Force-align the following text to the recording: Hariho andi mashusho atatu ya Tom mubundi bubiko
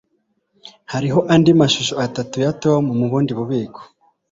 Hariho 0.91 1.19
andi 1.33 1.51
mashusho 1.59 1.93
atatu 2.05 2.35
ya 2.43 2.51
Tom 2.63 2.83
mubundi 2.99 3.31
bubiko 3.37 3.81